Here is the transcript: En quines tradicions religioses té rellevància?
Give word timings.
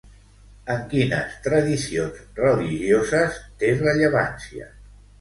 En 0.75 0.79
quines 0.93 1.35
tradicions 1.49 2.25
religioses 2.41 3.41
té 3.63 3.75
rellevància? 3.87 4.71